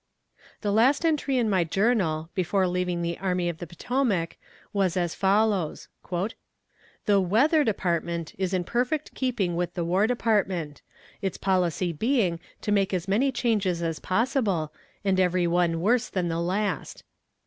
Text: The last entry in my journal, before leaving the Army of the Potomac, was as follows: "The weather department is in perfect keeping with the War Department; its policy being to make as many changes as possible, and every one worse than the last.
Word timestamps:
The 0.61 0.71
last 0.71 1.05
entry 1.05 1.37
in 1.37 1.47
my 1.47 1.63
journal, 1.63 2.31
before 2.33 2.65
leaving 2.67 3.03
the 3.03 3.19
Army 3.19 3.49
of 3.49 3.59
the 3.59 3.67
Potomac, 3.67 4.37
was 4.73 4.97
as 4.97 5.13
follows: 5.13 5.89
"The 7.05 7.21
weather 7.21 7.63
department 7.63 8.33
is 8.39 8.51
in 8.51 8.63
perfect 8.63 9.13
keeping 9.13 9.55
with 9.55 9.75
the 9.75 9.85
War 9.85 10.07
Department; 10.07 10.81
its 11.21 11.37
policy 11.37 11.93
being 11.93 12.39
to 12.61 12.71
make 12.71 12.95
as 12.95 13.07
many 13.07 13.31
changes 13.31 13.83
as 13.83 13.99
possible, 13.99 14.73
and 15.05 15.19
every 15.19 15.45
one 15.45 15.81
worse 15.81 16.09
than 16.09 16.29
the 16.29 16.39
last. 16.41 17.03